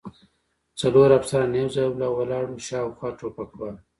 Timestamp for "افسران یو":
1.19-1.67